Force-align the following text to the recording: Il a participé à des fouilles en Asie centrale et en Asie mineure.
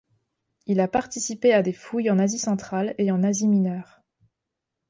Il 0.65 0.79
a 0.79 0.87
participé 0.87 1.53
à 1.53 1.61
des 1.61 1.73
fouilles 1.73 2.09
en 2.09 2.17
Asie 2.17 2.39
centrale 2.39 2.95
et 2.97 3.11
en 3.11 3.21
Asie 3.21 3.47
mineure. 3.47 4.01